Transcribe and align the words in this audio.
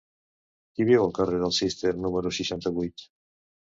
Qui 0.73 0.87
viu 0.89 1.03
al 1.03 1.13
carrer 1.19 1.43
del 1.45 1.55
Cister 1.61 1.95
número 2.09 2.37
seixanta-vuit? 2.43 3.11